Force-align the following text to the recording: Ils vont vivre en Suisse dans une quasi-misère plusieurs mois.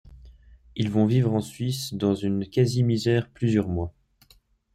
Ils 0.75 0.89
vont 0.89 1.05
vivre 1.05 1.31
en 1.31 1.41
Suisse 1.41 1.93
dans 1.93 2.15
une 2.15 2.47
quasi-misère 2.49 3.29
plusieurs 3.29 3.67
mois. 3.67 3.93